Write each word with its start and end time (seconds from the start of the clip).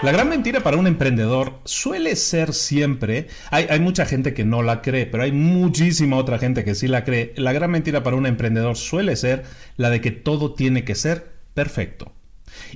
La 0.00 0.12
gran 0.12 0.28
mentira 0.28 0.60
para 0.60 0.76
un 0.76 0.86
emprendedor 0.86 1.58
suele 1.64 2.14
ser 2.14 2.54
siempre, 2.54 3.26
hay, 3.50 3.66
hay, 3.68 3.80
mucha 3.80 4.06
gente 4.06 4.32
que 4.32 4.44
no 4.44 4.62
la 4.62 4.80
cree, 4.80 5.06
pero 5.06 5.24
hay 5.24 5.32
muchísima 5.32 6.16
otra 6.16 6.38
gente 6.38 6.64
que 6.64 6.76
sí 6.76 6.86
la 6.86 7.02
cree. 7.02 7.32
La 7.36 7.52
gran 7.52 7.72
mentira 7.72 8.04
para 8.04 8.14
un 8.14 8.24
emprendedor 8.24 8.76
suele 8.76 9.16
ser 9.16 9.42
la 9.76 9.90
de 9.90 10.00
que 10.00 10.12
todo 10.12 10.54
tiene 10.54 10.84
que 10.84 10.94
ser 10.94 11.32
perfecto. 11.52 12.12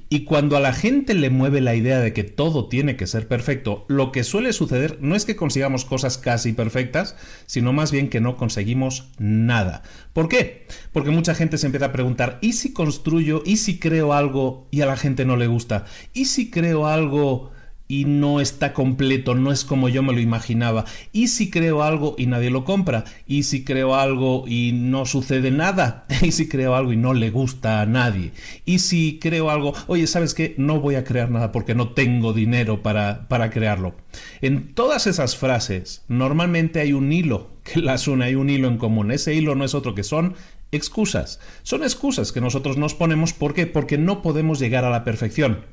Y 0.09 0.25
cuando 0.25 0.57
a 0.57 0.61
la 0.61 0.73
gente 0.73 1.15
le 1.15 1.31
mueve 1.31 1.61
la 1.61 1.75
idea 1.75 2.01
de 2.01 2.13
que 2.13 2.25
todo 2.25 2.69
tiene 2.69 2.97
que 2.97 3.07
ser 3.07 3.29
perfecto, 3.29 3.85
lo 3.89 4.13
que 4.13 4.25
suele 4.25 4.53
suceder 4.53 4.99
no 5.01 5.17
es 5.17 5.25
que 5.25 5.37
consigamos 5.37 5.85
cosas 5.85 6.19
casi 6.19 6.53
perfectas, 6.53 7.17
sino 7.47 7.73
más 7.73 7.93
bien 7.93 8.09
que 8.09 8.21
no 8.21 8.37
conseguimos 8.37 9.11
nada. 9.19 9.83
¿Por 10.13 10.29
qué? 10.29 10.67
Porque 10.93 11.11
mucha 11.11 11.35
gente 11.35 11.59
se 11.59 11.67
empieza 11.67 11.87
a 11.87 11.93
preguntar, 11.93 12.39
¿y 12.41 12.55
si 12.55 12.73
construyo, 12.73 13.43
y 13.45 13.57
si 13.57 13.79
creo 13.79 14.13
algo 14.13 14.69
y 14.71 14.81
a 14.81 14.87
la 14.87 14.97
gente 14.97 15.25
no 15.25 15.37
le 15.37 15.47
gusta? 15.47 15.85
¿Y 16.13 16.27
si 16.27 16.51
creo 16.51 16.87
algo 16.87 17.53
y 17.93 18.07
no 18.07 18.41
está 18.41 18.73
completo, 18.73 19.35
no 19.35 19.53
es 19.53 19.67
como 19.67 19.91
yo 19.91 20.03
me 20.03 20.15
lo 20.15 20.21
imaginaba. 20.21 20.87
¿Y 21.13 21.29
si 21.29 21.51
creo 21.51 21.83
algo 21.83 22.15
y 22.17 22.25
nadie 22.25 22.49
lo 22.49 22.65
compra? 22.65 23.05
¿Y 23.27 23.43
si 23.43 23.65
creo 23.65 23.95
algo 23.95 24.45
y 24.49 24.73
no 24.73 25.05
sucede 25.05 25.51
nada? 25.51 26.07
¿Y 26.23 26.33
si 26.33 26.49
creo 26.49 26.75
algo 26.75 26.95
y 26.95 26.97
no 26.97 27.13
le 27.13 27.29
gusta 27.29 27.83
a 27.83 27.87
nadie? 27.87 28.33
¿Y 28.65 28.79
si 28.79 29.19
creo 29.19 29.51
algo, 29.51 29.75
oye, 29.89 30.07
¿sabes 30.07 30.33
qué? 30.33 30.55
No 30.57 30.81
voy 30.81 30.95
a 30.95 31.05
crear 31.05 31.31
nada 31.31 31.53
porque 31.53 31.75
no 31.75 31.91
tengo 31.91 32.33
dinero 32.33 32.83
para, 32.83 33.29
para 33.29 33.51
crearlo. 33.51 33.95
En 34.41 34.73
todas 34.73 35.07
esas 35.07 35.37
frases, 35.37 36.03
normalmente 36.09 36.81
hay 36.81 36.95
un 36.95 37.13
hilo 37.13 37.51
que 37.63 37.81
las 37.83 38.09
une, 38.09 38.25
hay 38.25 38.37
un 38.37 38.49
hilo 38.49 38.69
en 38.69 38.79
común. 38.79 39.11
Ese 39.11 39.35
hilo 39.35 39.55
no 39.55 39.67
es 39.67 39.75
otro 39.75 39.95
que 39.95 40.03
son 40.03 40.35
excusas. 40.71 41.41
Son 41.63 41.83
excusas 41.83 42.33
que 42.33 42.41
nosotros 42.41 42.79
nos 42.79 42.95
ponemos. 42.95 43.35
¿Por 43.35 43.53
qué? 43.53 43.67
Porque 43.67 43.99
no 43.99 44.23
podemos 44.23 44.59
llegar 44.61 44.87
a 44.87 44.91
la 44.91 45.05
perfección 45.05 45.67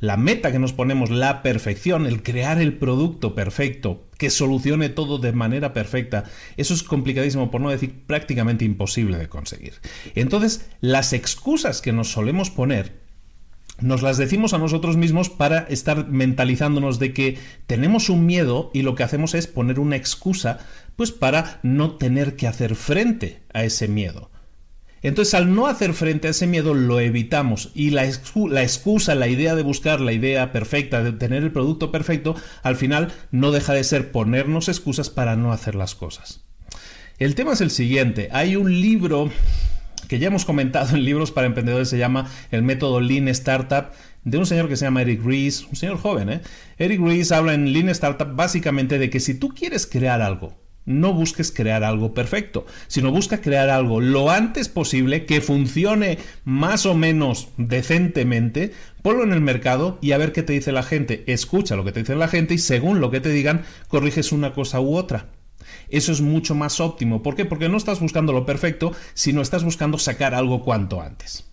la 0.00 0.16
meta 0.16 0.52
que 0.52 0.58
nos 0.58 0.72
ponemos, 0.72 1.10
la 1.10 1.42
perfección, 1.42 2.06
el 2.06 2.22
crear 2.22 2.60
el 2.60 2.74
producto 2.78 3.34
perfecto, 3.34 4.06
que 4.16 4.30
solucione 4.30 4.88
todo 4.88 5.18
de 5.18 5.32
manera 5.32 5.72
perfecta, 5.72 6.24
eso 6.56 6.74
es 6.74 6.82
complicadísimo, 6.82 7.50
por 7.50 7.60
no 7.60 7.70
decir 7.70 8.04
prácticamente 8.06 8.64
imposible 8.64 9.18
de 9.18 9.28
conseguir. 9.28 9.74
Entonces, 10.14 10.68
las 10.80 11.12
excusas 11.12 11.80
que 11.80 11.92
nos 11.92 12.12
solemos 12.12 12.50
poner 12.50 13.08
nos 13.80 14.02
las 14.02 14.16
decimos 14.16 14.54
a 14.54 14.58
nosotros 14.58 14.96
mismos 14.96 15.30
para 15.30 15.60
estar 15.60 16.08
mentalizándonos 16.08 16.98
de 16.98 17.12
que 17.12 17.38
tenemos 17.68 18.10
un 18.10 18.26
miedo 18.26 18.70
y 18.74 18.82
lo 18.82 18.96
que 18.96 19.04
hacemos 19.04 19.34
es 19.34 19.46
poner 19.46 19.78
una 19.78 19.94
excusa 19.94 20.58
pues 20.96 21.12
para 21.12 21.60
no 21.62 21.92
tener 21.92 22.34
que 22.34 22.48
hacer 22.48 22.74
frente 22.74 23.40
a 23.52 23.62
ese 23.62 23.86
miedo. 23.86 24.30
Entonces, 25.02 25.34
al 25.34 25.54
no 25.54 25.66
hacer 25.66 25.94
frente 25.94 26.28
a 26.28 26.30
ese 26.30 26.46
miedo, 26.46 26.74
lo 26.74 27.00
evitamos. 27.00 27.70
Y 27.74 27.90
la, 27.90 28.04
excusa, 28.04 29.14
la 29.14 29.28
idea 29.28 29.54
de 29.54 29.62
buscar 29.62 30.00
la 30.00 30.12
idea 30.12 30.52
perfecta, 30.52 31.02
de 31.02 31.12
tener 31.12 31.42
el 31.42 31.52
producto 31.52 31.92
perfecto, 31.92 32.34
al 32.62 32.76
final 32.76 33.12
no 33.30 33.52
deja 33.52 33.72
de 33.72 33.84
ser 33.84 34.10
ponernos 34.10 34.68
excusas 34.68 35.10
para 35.10 35.36
no 35.36 35.52
hacer 35.52 35.74
las 35.74 35.94
cosas. 35.94 36.44
El 37.18 37.34
tema 37.34 37.52
es 37.52 37.60
el 37.60 37.70
siguiente. 37.70 38.28
Hay 38.32 38.56
un 38.56 38.80
libro 38.80 39.30
que 40.08 40.18
ya 40.18 40.28
hemos 40.28 40.44
comentado 40.44 40.96
en 40.96 41.04
libros 41.04 41.30
para 41.30 41.46
emprendedores, 41.46 41.88
se 41.88 41.98
llama 41.98 42.30
El 42.50 42.62
método 42.62 43.00
Lean 43.00 43.28
Startup, 43.28 43.90
de 44.24 44.38
un 44.38 44.46
señor 44.46 44.68
que 44.68 44.76
se 44.76 44.84
llama 44.84 45.02
Eric 45.02 45.24
Ries, 45.24 45.64
un 45.64 45.76
señor 45.76 45.98
joven. 45.98 46.30
¿eh? 46.30 46.40
Eric 46.78 47.00
Ries 47.00 47.32
habla 47.32 47.54
en 47.54 47.72
Lean 47.72 47.88
Startup 47.90 48.34
básicamente 48.34 48.98
de 48.98 49.10
que 49.10 49.20
si 49.20 49.34
tú 49.34 49.50
quieres 49.50 49.86
crear 49.86 50.22
algo, 50.22 50.56
no 50.88 51.12
busques 51.12 51.52
crear 51.52 51.84
algo 51.84 52.14
perfecto, 52.14 52.64
sino 52.86 53.12
busca 53.12 53.40
crear 53.42 53.68
algo 53.68 54.00
lo 54.00 54.30
antes 54.30 54.68
posible 54.68 55.26
que 55.26 55.42
funcione 55.42 56.18
más 56.44 56.86
o 56.86 56.94
menos 56.94 57.48
decentemente, 57.58 58.72
ponlo 59.02 59.22
en 59.22 59.32
el 59.32 59.42
mercado 59.42 59.98
y 60.00 60.12
a 60.12 60.18
ver 60.18 60.32
qué 60.32 60.42
te 60.42 60.54
dice 60.54 60.72
la 60.72 60.82
gente. 60.82 61.24
Escucha 61.26 61.76
lo 61.76 61.84
que 61.84 61.92
te 61.92 62.00
dice 62.00 62.16
la 62.16 62.26
gente 62.26 62.54
y 62.54 62.58
según 62.58 63.00
lo 63.00 63.10
que 63.10 63.20
te 63.20 63.28
digan, 63.28 63.64
corriges 63.88 64.32
una 64.32 64.54
cosa 64.54 64.80
u 64.80 64.96
otra. 64.96 65.26
Eso 65.90 66.10
es 66.10 66.22
mucho 66.22 66.54
más 66.54 66.80
óptimo. 66.80 67.22
¿Por 67.22 67.36
qué? 67.36 67.44
Porque 67.44 67.68
no 67.68 67.76
estás 67.76 68.00
buscando 68.00 68.32
lo 68.32 68.46
perfecto, 68.46 68.92
sino 69.12 69.42
estás 69.42 69.64
buscando 69.64 69.98
sacar 69.98 70.34
algo 70.34 70.64
cuanto 70.64 71.02
antes. 71.02 71.44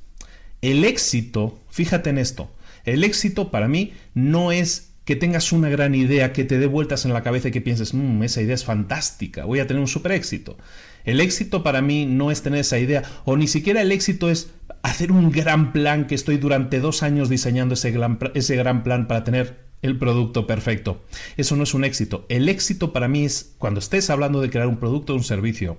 El 0.61 0.85
éxito, 0.85 1.59
fíjate 1.69 2.09
en 2.09 2.17
esto, 2.17 2.51
el 2.85 3.03
éxito 3.03 3.51
para 3.51 3.67
mí 3.67 3.93
no 4.13 4.53
es 4.53 4.94
que 5.05 5.15
tengas 5.15 5.51
una 5.51 5.69
gran 5.69 5.95
idea, 5.95 6.33
que 6.33 6.43
te 6.43 6.57
dé 6.57 6.65
vueltas 6.65 7.05
en 7.05 7.13
la 7.13 7.23
cabeza 7.23 7.47
y 7.47 7.51
que 7.51 7.61
pienses, 7.61 7.93
mmm, 7.93 8.23
esa 8.23 8.41
idea 8.41 8.55
es 8.55 8.65
fantástica, 8.65 9.45
voy 9.45 9.59
a 9.59 9.67
tener 9.67 9.79
un 9.79 9.87
super 9.87 10.11
éxito. 10.11 10.57
El 11.05 11.21
éxito 11.21 11.63
para 11.63 11.81
mí 11.81 12.07
no 12.07 12.31
es 12.31 12.41
tener 12.41 12.61
esa 12.61 12.79
idea, 12.79 13.03
o 13.23 13.37
ni 13.37 13.47
siquiera 13.47 13.81
el 13.81 13.91
éxito 13.91 14.29
es 14.29 14.51
hacer 14.81 15.11
un 15.11 15.31
gran 15.31 15.71
plan 15.71 16.07
que 16.07 16.15
estoy 16.15 16.37
durante 16.37 16.79
dos 16.79 17.03
años 17.03 17.29
diseñando 17.29 17.75
ese 17.75 17.91
gran, 17.91 18.17
ese 18.33 18.55
gran 18.55 18.83
plan 18.83 19.07
para 19.07 19.23
tener 19.23 19.63
el 19.83 19.99
producto 19.99 20.47
perfecto. 20.47 21.03
Eso 21.37 21.55
no 21.55 21.63
es 21.63 21.75
un 21.75 21.83
éxito. 21.83 22.25
El 22.27 22.49
éxito 22.49 22.91
para 22.91 23.07
mí 23.07 23.23
es 23.23 23.53
cuando 23.59 23.79
estés 23.79 24.09
hablando 24.09 24.41
de 24.41 24.49
crear 24.49 24.67
un 24.67 24.77
producto 24.77 25.13
o 25.13 25.17
un 25.17 25.23
servicio. 25.23 25.77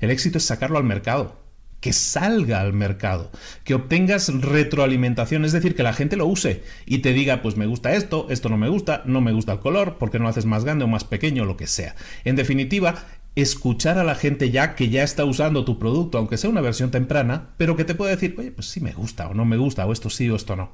El 0.00 0.10
éxito 0.10 0.38
es 0.38 0.44
sacarlo 0.44 0.78
al 0.78 0.84
mercado 0.84 1.39
que 1.80 1.92
salga 1.92 2.60
al 2.60 2.72
mercado, 2.72 3.30
que 3.64 3.74
obtengas 3.74 4.28
retroalimentación, 4.28 5.44
es 5.44 5.52
decir, 5.52 5.74
que 5.74 5.82
la 5.82 5.92
gente 5.92 6.16
lo 6.16 6.26
use 6.26 6.62
y 6.86 6.98
te 6.98 7.12
diga, 7.12 7.42
pues 7.42 7.56
me 7.56 7.66
gusta 7.66 7.94
esto, 7.94 8.26
esto 8.30 8.48
no 8.48 8.58
me 8.58 8.68
gusta, 8.68 9.02
no 9.06 9.20
me 9.20 9.32
gusta 9.32 9.52
el 9.52 9.60
color, 9.60 9.96
porque 9.98 10.18
no 10.18 10.24
lo 10.24 10.30
haces 10.30 10.46
más 10.46 10.64
grande 10.64 10.84
o 10.84 10.88
más 10.88 11.04
pequeño, 11.04 11.44
lo 11.44 11.56
que 11.56 11.66
sea. 11.66 11.94
En 12.24 12.36
definitiva, 12.36 12.96
escuchar 13.34 13.98
a 13.98 14.04
la 14.04 14.14
gente 14.14 14.50
ya 14.50 14.74
que 14.74 14.90
ya 14.90 15.02
está 15.02 15.24
usando 15.24 15.64
tu 15.64 15.78
producto, 15.78 16.18
aunque 16.18 16.36
sea 16.36 16.50
una 16.50 16.60
versión 16.60 16.90
temprana, 16.90 17.50
pero 17.56 17.76
que 17.76 17.84
te 17.84 17.94
puede 17.94 18.14
decir, 18.14 18.34
oye, 18.38 18.50
pues 18.50 18.68
sí 18.68 18.80
me 18.80 18.92
gusta 18.92 19.28
o 19.28 19.34
no 19.34 19.44
me 19.44 19.56
gusta, 19.56 19.86
o 19.86 19.92
esto 19.92 20.10
sí 20.10 20.28
o 20.28 20.36
esto 20.36 20.56
no. 20.56 20.72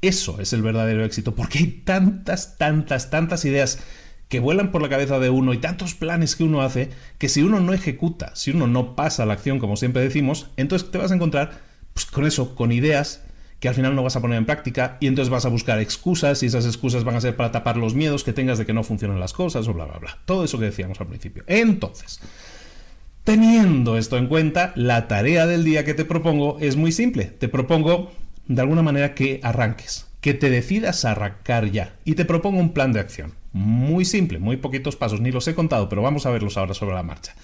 Eso 0.00 0.40
es 0.40 0.52
el 0.52 0.62
verdadero 0.62 1.04
éxito, 1.04 1.34
porque 1.34 1.58
hay 1.58 1.66
tantas, 1.84 2.58
tantas, 2.58 3.10
tantas 3.10 3.44
ideas 3.44 3.78
que 4.32 4.40
vuelan 4.40 4.70
por 4.70 4.80
la 4.80 4.88
cabeza 4.88 5.18
de 5.18 5.28
uno 5.28 5.52
y 5.52 5.58
tantos 5.58 5.94
planes 5.94 6.36
que 6.36 6.44
uno 6.44 6.62
hace, 6.62 6.88
que 7.18 7.28
si 7.28 7.42
uno 7.42 7.60
no 7.60 7.74
ejecuta, 7.74 8.34
si 8.34 8.50
uno 8.50 8.66
no 8.66 8.96
pasa 8.96 9.26
la 9.26 9.34
acción, 9.34 9.58
como 9.58 9.76
siempre 9.76 10.00
decimos, 10.00 10.46
entonces 10.56 10.90
te 10.90 10.96
vas 10.96 11.12
a 11.12 11.16
encontrar 11.16 11.60
pues, 11.92 12.06
con 12.06 12.24
eso, 12.24 12.54
con 12.54 12.72
ideas 12.72 13.24
que 13.60 13.68
al 13.68 13.74
final 13.74 13.94
no 13.94 14.02
vas 14.02 14.16
a 14.16 14.22
poner 14.22 14.38
en 14.38 14.46
práctica 14.46 14.96
y 15.00 15.06
entonces 15.06 15.28
vas 15.28 15.44
a 15.44 15.50
buscar 15.50 15.80
excusas 15.80 16.42
y 16.42 16.46
esas 16.46 16.64
excusas 16.64 17.04
van 17.04 17.16
a 17.16 17.20
ser 17.20 17.36
para 17.36 17.52
tapar 17.52 17.76
los 17.76 17.94
miedos 17.94 18.24
que 18.24 18.32
tengas 18.32 18.56
de 18.56 18.64
que 18.64 18.72
no 18.72 18.84
funcionan 18.84 19.20
las 19.20 19.34
cosas 19.34 19.68
o 19.68 19.74
bla, 19.74 19.84
bla, 19.84 19.98
bla. 19.98 20.18
Todo 20.24 20.44
eso 20.44 20.58
que 20.58 20.64
decíamos 20.64 20.98
al 21.02 21.08
principio. 21.08 21.44
Entonces, 21.46 22.18
teniendo 23.24 23.98
esto 23.98 24.16
en 24.16 24.28
cuenta, 24.28 24.72
la 24.76 25.08
tarea 25.08 25.46
del 25.46 25.62
día 25.62 25.84
que 25.84 25.92
te 25.92 26.06
propongo 26.06 26.56
es 26.58 26.76
muy 26.76 26.90
simple. 26.90 27.26
Te 27.26 27.50
propongo 27.50 28.10
de 28.46 28.62
alguna 28.62 28.80
manera 28.80 29.14
que 29.14 29.40
arranques, 29.42 30.06
que 30.22 30.32
te 30.32 30.48
decidas 30.48 31.04
a 31.04 31.10
arrancar 31.10 31.70
ya 31.70 31.96
y 32.04 32.14
te 32.14 32.24
propongo 32.24 32.60
un 32.60 32.72
plan 32.72 32.92
de 32.92 33.00
acción. 33.00 33.34
Muy 33.52 34.06
simple, 34.06 34.38
muy 34.38 34.56
poquitos 34.56 34.96
pasos, 34.96 35.20
ni 35.20 35.32
los 35.32 35.46
he 35.48 35.54
contado, 35.54 35.90
pero 35.90 36.00
vamos 36.00 36.24
a 36.24 36.30
verlos 36.30 36.56
ahora 36.56 36.72
sobre 36.72 36.94
la 36.94 37.02
marcha. 37.02 37.34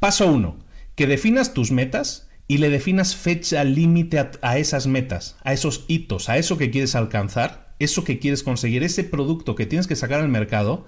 Paso 0.00 0.26
1. 0.26 0.56
Que 0.96 1.06
definas 1.06 1.52
tus 1.52 1.70
metas 1.70 2.28
y 2.48 2.58
le 2.58 2.70
definas 2.70 3.14
fecha 3.14 3.62
límite 3.62 4.30
a, 4.40 4.58
esas 4.58 4.86
metas, 4.86 5.36
a 5.44 5.52
esos 5.52 5.84
hitos, 5.86 6.30
a 6.30 6.38
eso 6.38 6.56
que 6.56 6.70
quieres 6.70 6.94
alcanzar, 6.94 7.74
eso 7.78 8.04
que 8.04 8.18
quieres 8.18 8.42
conseguir, 8.42 8.82
ese 8.82 9.04
producto 9.04 9.54
que 9.54 9.66
tienes 9.66 9.86
que 9.86 9.96
sacar 9.96 10.20
al 10.20 10.28
mercado, 10.30 10.86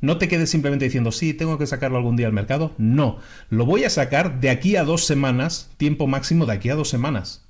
no 0.00 0.16
te 0.16 0.26
quedes 0.26 0.48
simplemente 0.48 0.86
diciendo, 0.86 1.12
sí, 1.12 1.34
tengo 1.34 1.58
que 1.58 1.66
sacarlo 1.66 1.98
algún 1.98 2.16
día 2.16 2.28
al 2.28 2.32
mercado. 2.32 2.72
No, 2.78 3.18
lo 3.50 3.66
voy 3.66 3.84
a 3.84 3.90
sacar 3.90 4.40
de 4.40 4.48
aquí 4.48 4.76
a 4.76 4.84
dos 4.84 5.04
semanas, 5.04 5.70
tiempo 5.76 6.06
máximo 6.06 6.46
de 6.46 6.54
aquí 6.54 6.70
a 6.70 6.76
dos 6.76 6.88
semanas. 6.88 7.46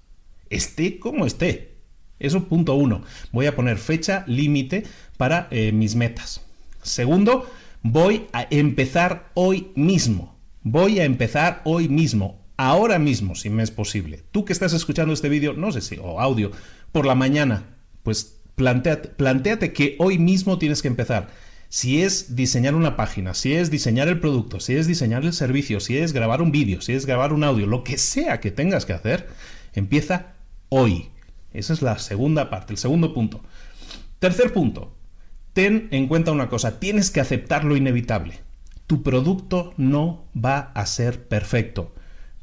Esté 0.50 0.98
como 0.98 1.24
esté. 1.24 1.77
Eso 2.18 2.44
punto 2.44 2.74
uno. 2.74 3.02
Voy 3.32 3.46
a 3.46 3.54
poner 3.54 3.78
fecha 3.78 4.24
límite 4.26 4.84
para 5.16 5.48
eh, 5.50 5.72
mis 5.72 5.94
metas. 5.94 6.42
Segundo, 6.82 7.50
voy 7.82 8.26
a 8.32 8.46
empezar 8.50 9.30
hoy 9.34 9.68
mismo. 9.74 10.36
Voy 10.62 11.00
a 11.00 11.04
empezar 11.04 11.62
hoy 11.64 11.88
mismo 11.88 12.38
ahora 12.58 12.98
mismo, 12.98 13.34
si 13.34 13.48
me 13.48 13.62
es 13.62 13.70
posible. 13.70 14.24
Tú 14.32 14.44
que 14.44 14.52
estás 14.52 14.74
escuchando 14.74 15.14
este 15.14 15.30
vídeo, 15.30 15.54
no 15.54 15.72
sé 15.72 15.80
si, 15.80 15.96
o 15.96 16.20
audio, 16.20 16.50
por 16.92 17.06
la 17.06 17.14
mañana, 17.14 17.76
pues 18.02 18.40
planteate, 18.56 19.08
planteate 19.08 19.72
que 19.72 19.96
hoy 19.98 20.18
mismo 20.18 20.58
tienes 20.58 20.82
que 20.82 20.88
empezar. 20.88 21.28
Si 21.70 22.02
es 22.02 22.34
diseñar 22.34 22.74
una 22.74 22.96
página, 22.96 23.34
si 23.34 23.54
es 23.54 23.70
diseñar 23.70 24.08
el 24.08 24.20
producto, 24.20 24.58
si 24.58 24.74
es 24.74 24.86
diseñar 24.86 25.24
el 25.24 25.32
servicio, 25.32 25.80
si 25.80 25.96
es 25.98 26.12
grabar 26.12 26.42
un 26.42 26.50
vídeo, 26.50 26.80
si 26.80 26.92
es 26.92 27.06
grabar 27.06 27.32
un 27.32 27.44
audio, 27.44 27.66
lo 27.66 27.84
que 27.84 27.96
sea 27.96 28.40
que 28.40 28.50
tengas 28.50 28.84
que 28.84 28.94
hacer, 28.94 29.28
empieza 29.74 30.34
hoy. 30.68 31.10
Esa 31.52 31.72
es 31.72 31.82
la 31.82 31.98
segunda 31.98 32.50
parte, 32.50 32.72
el 32.72 32.78
segundo 32.78 33.14
punto. 33.14 33.40
Tercer 34.18 34.52
punto, 34.52 34.94
ten 35.52 35.88
en 35.90 36.08
cuenta 36.08 36.32
una 36.32 36.48
cosa, 36.48 36.78
tienes 36.78 37.10
que 37.10 37.20
aceptar 37.20 37.64
lo 37.64 37.76
inevitable. 37.76 38.40
Tu 38.86 39.02
producto 39.02 39.74
no 39.76 40.24
va 40.34 40.72
a 40.74 40.86
ser 40.86 41.28
perfecto. 41.28 41.94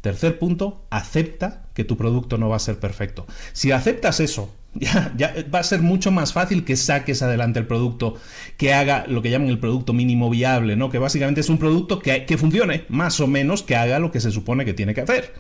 Tercer 0.02 0.38
punto, 0.38 0.86
acepta 0.92 1.64
que 1.74 1.84
tu 1.84 1.98
producto 1.98 2.38
no 2.38 2.50
va 2.50 2.58
a 2.58 2.60
ser 2.60 2.80
perfecto. 2.80 3.26
Si 3.54 3.72
aceptas 3.72 4.20
eso, 4.20 4.54
ya, 4.76 5.12
ya, 5.18 5.34
va 5.54 5.60
a 5.60 5.64
ser 5.64 5.82
mucho 5.82 6.12
más 6.12 6.34
fácil 6.34 6.64
que 6.64 6.76
saques 6.76 7.22
adelante 7.22 7.60
el 7.60 7.68
producto, 7.68 8.16
que 8.58 8.74
haga 8.74 9.06
lo 9.08 9.22
que 9.22 9.32
llaman 9.32 9.50
el 9.50 9.60
producto 9.60 9.94
mínimo 9.94 10.30
viable, 10.30 10.76
¿no? 10.76 10.90
Que 10.90 11.00
básicamente 11.00 11.42
es 11.42 11.50
un 11.50 11.58
producto 11.58 12.00
que, 12.00 12.26
que 12.26 12.38
funcione, 12.38 12.86
más 12.90 13.20
o 13.20 13.28
menos, 13.28 13.64
que 13.64 13.76
haga 13.76 14.00
lo 14.00 14.12
que 14.12 14.20
se 14.20 14.32
supone 14.32 14.66
que 14.66 14.74
tiene 14.74 14.94
que 14.94 15.02
hacer. 15.02 15.34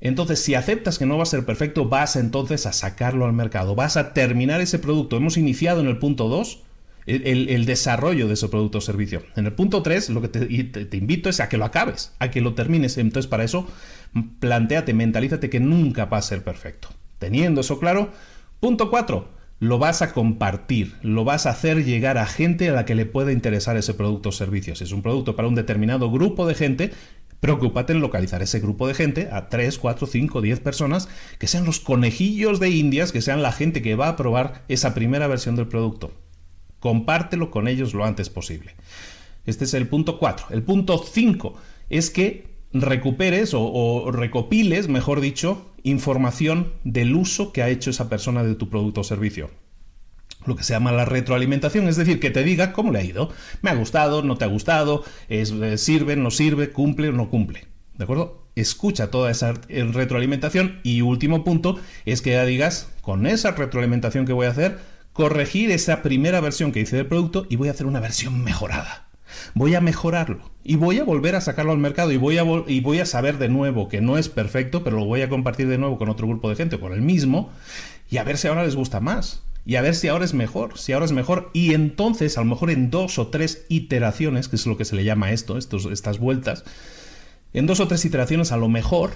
Entonces, 0.00 0.40
si 0.40 0.54
aceptas 0.54 0.98
que 0.98 1.06
no 1.06 1.16
va 1.16 1.24
a 1.24 1.26
ser 1.26 1.44
perfecto, 1.44 1.88
vas 1.88 2.16
entonces 2.16 2.66
a 2.66 2.72
sacarlo 2.72 3.24
al 3.24 3.32
mercado, 3.32 3.74
vas 3.74 3.96
a 3.96 4.12
terminar 4.12 4.60
ese 4.60 4.78
producto. 4.78 5.16
Hemos 5.16 5.36
iniciado 5.36 5.80
en 5.80 5.88
el 5.88 5.98
punto 5.98 6.28
2 6.28 6.62
el, 7.06 7.64
desarrollo 7.64 8.28
de 8.28 8.34
ese 8.34 8.48
producto 8.48 8.78
o 8.78 8.80
servicio. 8.80 9.22
En 9.34 9.46
el 9.46 9.52
punto 9.52 9.82
3, 9.82 10.10
lo 10.10 10.20
que 10.20 10.28
te, 10.28 10.96
invito 10.96 11.28
es 11.28 11.40
a 11.40 11.48
que 11.48 11.56
lo 11.56 11.64
acabes, 11.64 12.12
a 12.18 12.30
que 12.30 12.40
lo 12.40 12.54
termines. 12.54 12.98
Entonces, 12.98 13.28
para 13.28 13.44
eso, 13.44 13.66
planteate, 14.40 14.92
mentalízate 14.94 15.50
que 15.50 15.58
nunca 15.58 16.04
va 16.04 16.18
a 16.18 16.22
ser 16.22 16.44
perfecto. 16.44 16.88
Teniendo 17.18 17.62
eso 17.62 17.80
claro, 17.80 18.12
punto 18.60 18.90
4, 18.90 19.28
lo 19.60 19.78
vas 19.78 20.02
a 20.02 20.12
compartir, 20.12 20.94
lo 21.02 21.24
vas 21.24 21.46
a 21.46 21.50
hacer 21.50 21.84
llegar 21.84 22.18
a 22.18 22.26
gente 22.26 22.68
a 22.68 22.72
la 22.72 22.84
que 22.84 22.94
le 22.94 23.06
pueda 23.06 23.32
interesar 23.32 23.76
ese 23.76 23.94
producto 23.94 24.28
o 24.28 24.32
servicio. 24.32 24.76
Si 24.76 24.84
es 24.84 24.92
un 24.92 25.02
producto 25.02 25.34
para 25.34 25.48
un 25.48 25.54
determinado 25.54 26.10
grupo 26.10 26.46
de 26.46 26.54
gente, 26.54 26.92
Preocúpate 27.40 27.92
en 27.92 28.00
localizar 28.00 28.42
ese 28.42 28.58
grupo 28.58 28.88
de 28.88 28.94
gente, 28.94 29.28
a 29.30 29.48
3, 29.48 29.78
4, 29.78 30.06
5, 30.06 30.40
10 30.40 30.60
personas, 30.60 31.08
que 31.38 31.46
sean 31.46 31.64
los 31.64 31.78
conejillos 31.78 32.58
de 32.58 32.70
indias, 32.70 33.12
que 33.12 33.22
sean 33.22 33.42
la 33.42 33.52
gente 33.52 33.80
que 33.80 33.94
va 33.94 34.08
a 34.08 34.16
probar 34.16 34.64
esa 34.68 34.94
primera 34.94 35.28
versión 35.28 35.54
del 35.54 35.68
producto. 35.68 36.12
Compártelo 36.80 37.50
con 37.50 37.68
ellos 37.68 37.94
lo 37.94 38.04
antes 38.04 38.28
posible. 38.28 38.74
Este 39.46 39.64
es 39.64 39.74
el 39.74 39.88
punto 39.88 40.18
4. 40.18 40.48
El 40.50 40.62
punto 40.62 40.98
5 40.98 41.54
es 41.90 42.10
que 42.10 42.48
recuperes 42.72 43.52
o, 43.54 44.10
recopiles, 44.10 44.88
mejor 44.88 45.20
dicho, 45.20 45.70
información 45.84 46.72
del 46.84 47.14
uso 47.14 47.52
que 47.52 47.62
ha 47.62 47.68
hecho 47.68 47.90
esa 47.90 48.08
persona 48.08 48.42
de 48.42 48.54
tu 48.56 48.68
producto 48.68 49.02
o 49.02 49.04
servicio 49.04 49.50
lo 50.46 50.56
que 50.56 50.64
se 50.64 50.72
llama 50.72 50.92
la 50.92 51.04
retroalimentación, 51.04 51.88
es 51.88 51.96
decir, 51.96 52.20
que 52.20 52.30
te 52.30 52.42
diga 52.42 52.72
cómo 52.72 52.92
le 52.92 53.00
ha 53.00 53.04
ido. 53.04 53.30
Me 53.62 53.70
ha 53.70 53.74
gustado, 53.74 54.22
no 54.22 54.36
te 54.36 54.44
ha 54.44 54.48
gustado, 54.48 55.04
es, 55.28 55.50
eh, 55.50 55.78
sirve, 55.78 56.16
no 56.16 56.30
sirve, 56.30 56.70
cumple 56.70 57.08
o 57.08 57.12
no 57.12 57.28
cumple. 57.28 57.66
¿De 57.96 58.04
acuerdo? 58.04 58.46
Escucha 58.54 59.10
toda 59.10 59.30
esa 59.30 59.54
retroalimentación 59.68 60.80
y 60.82 61.00
último 61.02 61.44
punto 61.44 61.78
es 62.04 62.22
que 62.22 62.30
ya 62.30 62.44
digas, 62.44 62.88
con 63.02 63.26
esa 63.26 63.52
retroalimentación 63.52 64.24
que 64.24 64.32
voy 64.32 64.46
a 64.46 64.50
hacer, 64.50 64.78
corregir 65.12 65.72
esa 65.72 66.02
primera 66.02 66.40
versión 66.40 66.70
que 66.70 66.80
hice 66.80 66.96
del 66.96 67.06
producto 67.06 67.46
y 67.48 67.56
voy 67.56 67.68
a 67.68 67.72
hacer 67.72 67.86
una 67.86 68.00
versión 68.00 68.42
mejorada. 68.44 69.08
Voy 69.54 69.74
a 69.74 69.80
mejorarlo 69.80 70.50
y 70.64 70.76
voy 70.76 70.98
a 70.98 71.04
volver 71.04 71.34
a 71.34 71.40
sacarlo 71.40 71.72
al 71.72 71.78
mercado 71.78 72.12
y 72.12 72.16
voy 72.16 72.38
a, 72.38 72.44
y 72.66 72.80
voy 72.80 73.00
a 73.00 73.06
saber 73.06 73.38
de 73.38 73.48
nuevo 73.48 73.88
que 73.88 74.00
no 74.00 74.16
es 74.16 74.28
perfecto, 74.28 74.84
pero 74.84 74.96
lo 74.96 75.04
voy 75.04 75.22
a 75.22 75.28
compartir 75.28 75.68
de 75.68 75.78
nuevo 75.78 75.98
con 75.98 76.08
otro 76.08 76.26
grupo 76.26 76.48
de 76.48 76.56
gente 76.56 76.78
con 76.78 76.92
el 76.92 77.02
mismo 77.02 77.50
y 78.10 78.18
a 78.18 78.24
ver 78.24 78.38
si 78.38 78.48
ahora 78.48 78.64
les 78.64 78.76
gusta 78.76 79.00
más. 79.00 79.42
Y 79.68 79.76
a 79.76 79.82
ver 79.82 79.94
si 79.94 80.08
ahora 80.08 80.24
es 80.24 80.32
mejor, 80.32 80.78
si 80.78 80.94
ahora 80.94 81.04
es 81.04 81.12
mejor. 81.12 81.50
Y 81.52 81.74
entonces, 81.74 82.38
a 82.38 82.40
lo 82.40 82.46
mejor 82.46 82.70
en 82.70 82.90
dos 82.90 83.18
o 83.18 83.26
tres 83.26 83.66
iteraciones, 83.68 84.48
que 84.48 84.56
es 84.56 84.64
lo 84.64 84.78
que 84.78 84.86
se 84.86 84.96
le 84.96 85.04
llama 85.04 85.30
esto, 85.30 85.58
estos, 85.58 85.84
estas 85.84 86.18
vueltas, 86.18 86.64
en 87.52 87.66
dos 87.66 87.78
o 87.78 87.86
tres 87.86 88.02
iteraciones 88.06 88.50
a 88.50 88.56
lo 88.56 88.70
mejor 88.70 89.10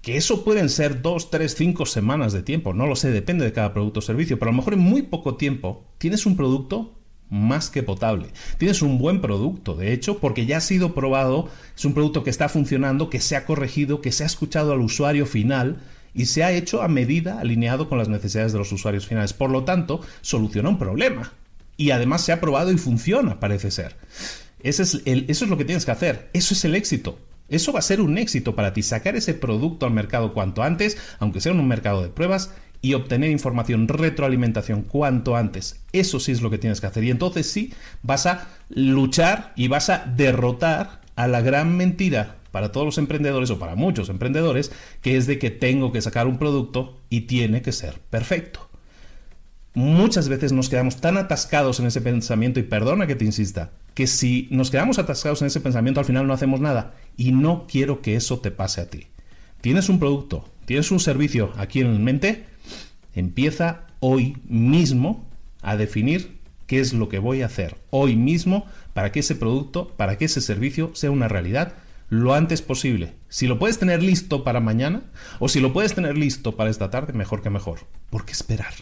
que 0.00 0.16
eso 0.16 0.44
pueden 0.44 0.68
ser 0.68 1.02
dos, 1.02 1.32
tres, 1.32 1.56
cinco 1.56 1.84
semanas 1.84 2.32
de 2.32 2.44
tiempo, 2.44 2.74
no 2.74 2.86
lo 2.86 2.94
sé, 2.94 3.10
depende 3.10 3.44
de 3.44 3.52
cada 3.52 3.74
producto 3.74 3.98
o 3.98 4.02
servicio, 4.02 4.38
pero 4.38 4.50
a 4.50 4.52
lo 4.52 4.58
mejor 4.58 4.74
en 4.74 4.78
muy 4.78 5.02
poco 5.02 5.34
tiempo 5.34 5.84
tienes 5.98 6.26
un 6.26 6.36
producto 6.36 6.96
más 7.28 7.68
que 7.68 7.82
potable. 7.82 8.28
Tienes 8.56 8.82
un 8.82 8.98
buen 8.98 9.20
producto, 9.20 9.74
de 9.74 9.92
hecho, 9.92 10.20
porque 10.20 10.46
ya 10.46 10.58
ha 10.58 10.60
sido 10.60 10.94
probado, 10.94 11.48
es 11.76 11.84
un 11.84 11.94
producto 11.94 12.22
que 12.22 12.30
está 12.30 12.48
funcionando, 12.48 13.10
que 13.10 13.18
se 13.18 13.34
ha 13.34 13.44
corregido, 13.44 14.00
que 14.00 14.12
se 14.12 14.22
ha 14.22 14.26
escuchado 14.26 14.72
al 14.72 14.80
usuario 14.80 15.26
final 15.26 15.80
y 16.18 16.26
se 16.26 16.42
ha 16.42 16.50
hecho 16.50 16.82
a 16.82 16.88
medida, 16.88 17.38
alineado 17.38 17.88
con 17.88 17.96
las 17.96 18.08
necesidades 18.08 18.50
de 18.52 18.58
los 18.58 18.72
usuarios 18.72 19.06
finales. 19.06 19.32
Por 19.32 19.50
lo 19.50 19.62
tanto, 19.62 20.00
soluciona 20.20 20.68
un 20.68 20.76
problema. 20.76 21.32
Y 21.76 21.92
además 21.92 22.22
se 22.22 22.32
ha 22.32 22.40
probado 22.40 22.72
y 22.72 22.76
funciona, 22.76 23.38
parece 23.38 23.70
ser. 23.70 23.94
Ese 24.60 24.82
es 24.82 25.00
el, 25.04 25.26
eso 25.28 25.44
es 25.44 25.50
lo 25.50 25.56
que 25.56 25.64
tienes 25.64 25.84
que 25.84 25.92
hacer. 25.92 26.28
Eso 26.32 26.54
es 26.54 26.64
el 26.64 26.74
éxito. 26.74 27.20
Eso 27.48 27.72
va 27.72 27.78
a 27.78 27.82
ser 27.82 28.00
un 28.00 28.18
éxito 28.18 28.56
para 28.56 28.72
ti, 28.72 28.82
sacar 28.82 29.14
ese 29.14 29.32
producto 29.32 29.86
al 29.86 29.92
mercado 29.92 30.34
cuanto 30.34 30.64
antes, 30.64 30.98
aunque 31.20 31.40
sea 31.40 31.52
en 31.52 31.60
un 31.60 31.68
mercado 31.68 32.02
de 32.02 32.08
pruebas, 32.08 32.50
y 32.82 32.94
obtener 32.94 33.30
información, 33.30 33.86
retroalimentación 33.86 34.82
cuanto 34.82 35.36
antes. 35.36 35.78
Eso 35.92 36.18
sí 36.18 36.32
es 36.32 36.42
lo 36.42 36.50
que 36.50 36.58
tienes 36.58 36.80
que 36.80 36.88
hacer. 36.88 37.04
Y 37.04 37.10
entonces 37.10 37.48
sí, 37.48 37.72
vas 38.02 38.26
a 38.26 38.48
luchar 38.70 39.52
y 39.54 39.68
vas 39.68 39.88
a 39.88 39.98
derrotar 39.98 41.00
a 41.14 41.28
la 41.28 41.42
gran 41.42 41.76
mentira 41.76 42.37
para 42.50 42.72
todos 42.72 42.86
los 42.86 42.98
emprendedores 42.98 43.50
o 43.50 43.58
para 43.58 43.74
muchos 43.74 44.08
emprendedores, 44.08 44.72
que 45.02 45.16
es 45.16 45.26
de 45.26 45.38
que 45.38 45.50
tengo 45.50 45.92
que 45.92 46.02
sacar 46.02 46.26
un 46.26 46.38
producto 46.38 46.98
y 47.10 47.22
tiene 47.22 47.62
que 47.62 47.72
ser 47.72 48.00
perfecto. 48.10 48.68
Muchas 49.74 50.28
veces 50.28 50.52
nos 50.52 50.68
quedamos 50.68 50.96
tan 51.00 51.16
atascados 51.18 51.78
en 51.78 51.86
ese 51.86 52.00
pensamiento, 52.00 52.58
y 52.58 52.64
perdona 52.64 53.06
que 53.06 53.14
te 53.14 53.24
insista, 53.24 53.70
que 53.94 54.06
si 54.06 54.48
nos 54.50 54.70
quedamos 54.70 54.98
atascados 54.98 55.40
en 55.42 55.46
ese 55.46 55.60
pensamiento 55.60 56.00
al 56.00 56.06
final 56.06 56.26
no 56.26 56.32
hacemos 56.32 56.60
nada. 56.60 56.94
Y 57.16 57.32
no 57.32 57.66
quiero 57.68 58.00
que 58.00 58.16
eso 58.16 58.38
te 58.38 58.50
pase 58.50 58.80
a 58.80 58.88
ti. 58.88 59.06
Tienes 59.60 59.88
un 59.88 59.98
producto, 59.98 60.48
tienes 60.66 60.90
un 60.90 61.00
servicio 61.00 61.52
aquí 61.56 61.80
en 61.80 62.02
mente, 62.02 62.44
empieza 63.14 63.86
hoy 64.00 64.36
mismo 64.46 65.26
a 65.62 65.76
definir 65.76 66.38
qué 66.66 66.78
es 66.80 66.92
lo 66.92 67.08
que 67.08 67.18
voy 67.18 67.42
a 67.42 67.46
hacer 67.46 67.76
hoy 67.90 68.14
mismo 68.14 68.66
para 68.94 69.10
que 69.10 69.20
ese 69.20 69.34
producto, 69.34 69.88
para 69.96 70.16
que 70.16 70.26
ese 70.26 70.40
servicio 70.40 70.92
sea 70.94 71.10
una 71.10 71.26
realidad 71.26 71.74
lo 72.08 72.34
antes 72.34 72.62
posible. 72.62 73.14
Si 73.28 73.46
lo 73.46 73.58
puedes 73.58 73.78
tener 73.78 74.02
listo 74.02 74.44
para 74.44 74.60
mañana 74.60 75.02
o 75.38 75.48
si 75.48 75.60
lo 75.60 75.72
puedes 75.72 75.94
tener 75.94 76.16
listo 76.16 76.56
para 76.56 76.70
esta 76.70 76.90
tarde, 76.90 77.12
mejor 77.12 77.42
que 77.42 77.50
mejor. 77.50 77.80
¿Por 78.10 78.24
qué 78.24 78.32
esperar? 78.32 78.72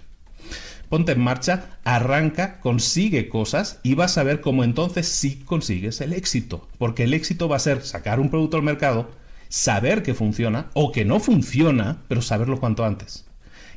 Ponte 0.89 1.13
en 1.13 1.21
marcha, 1.21 1.79
arranca, 1.83 2.61
consigue 2.61 3.29
cosas 3.29 3.81
y 3.83 3.95
vas 3.95 4.19
a 4.19 4.23
ver 4.23 4.41
cómo 4.41 4.63
entonces 4.63 5.09
sí 5.09 5.43
consigues 5.45 6.01
el 6.01 6.13
éxito. 6.13 6.69
Porque 6.79 7.05
el 7.05 7.15
éxito 7.15 7.49
va 7.49 7.57
a 7.57 7.61
ser 7.61 7.83
sacar 7.83 8.21
un 8.21 8.31
producto 8.31 8.57
al 8.57 8.63
mercado, 8.63 9.11
saber 9.49 10.05
que 10.05 10.15
funciona 10.15 10.71
o 10.75 10.93
que 10.93 11.05
no 11.05 11.19
funciona, 11.19 12.05
pero 12.07 12.23
saberlo 12.23 12.61
cuanto 12.61 12.85
antes. 12.85 13.27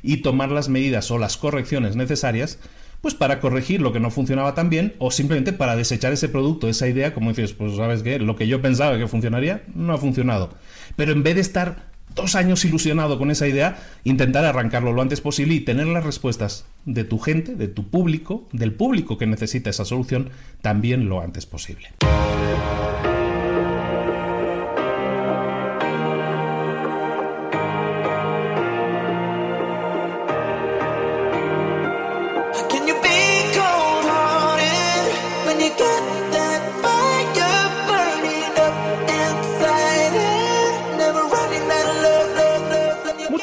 Y 0.02 0.18
tomar 0.18 0.50
las 0.52 0.68
medidas 0.68 1.10
o 1.10 1.18
las 1.18 1.36
correcciones 1.36 1.96
necesarias 1.96 2.58
pues 3.00 3.14
para 3.14 3.40
corregir 3.40 3.80
lo 3.80 3.92
que 3.92 4.00
no 4.00 4.10
funcionaba 4.10 4.54
tan 4.54 4.70
bien 4.70 4.94
o 4.98 5.10
simplemente 5.10 5.52
para 5.52 5.76
desechar 5.76 6.12
ese 6.12 6.28
producto, 6.28 6.68
esa 6.68 6.88
idea, 6.88 7.14
como 7.14 7.30
dices, 7.30 7.52
pues 7.52 7.76
sabes 7.76 8.02
que 8.02 8.18
lo 8.18 8.36
que 8.36 8.46
yo 8.46 8.60
pensaba 8.60 8.98
que 8.98 9.08
funcionaría 9.08 9.62
no 9.74 9.92
ha 9.92 9.98
funcionado. 9.98 10.50
Pero 10.96 11.12
en 11.12 11.22
vez 11.22 11.34
de 11.36 11.40
estar 11.40 11.90
dos 12.14 12.34
años 12.34 12.64
ilusionado 12.64 13.18
con 13.18 13.30
esa 13.30 13.46
idea, 13.46 13.78
intentar 14.04 14.44
arrancarlo 14.44 14.92
lo 14.92 15.02
antes 15.02 15.20
posible 15.20 15.54
y 15.54 15.60
tener 15.60 15.86
las 15.86 16.04
respuestas 16.04 16.66
de 16.84 17.04
tu 17.04 17.18
gente, 17.18 17.54
de 17.54 17.68
tu 17.68 17.88
público, 17.88 18.48
del 18.52 18.72
público 18.72 19.18
que 19.18 19.26
necesita 19.26 19.70
esa 19.70 19.84
solución, 19.84 20.30
también 20.60 21.08
lo 21.08 21.20
antes 21.20 21.46
posible. 21.46 21.88